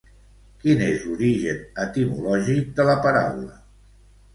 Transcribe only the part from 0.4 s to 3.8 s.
Quin és l'origen etimològic de la paraula?